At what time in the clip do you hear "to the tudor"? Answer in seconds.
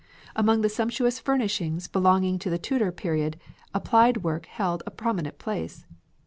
2.39-2.91